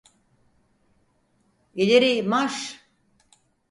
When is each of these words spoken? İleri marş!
İleri 1.75 2.23
marş! 2.23 2.81